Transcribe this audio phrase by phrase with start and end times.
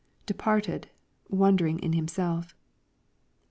[0.25, 2.55] [Departed,,.w<mdering in himself.